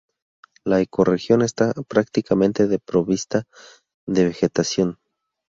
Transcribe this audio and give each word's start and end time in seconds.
La 0.65 0.81
ecorregión 0.81 1.43
está 1.43 1.73
prácticamente 1.87 2.65
desprovista 2.65 3.43
de 4.07 4.25
vegetación. 4.25 4.97